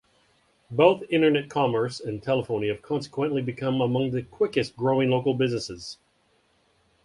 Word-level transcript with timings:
Both 0.71 1.03
internet 1.11 1.47
commerce 1.47 1.99
and 1.99 2.23
telephony 2.23 2.69
have 2.69 2.81
consequently 2.81 3.43
become 3.43 3.81
among 3.81 4.09
the 4.09 4.23
quickest 4.23 4.75
growing 4.75 5.11
local 5.11 5.35
businesses. 5.35 5.99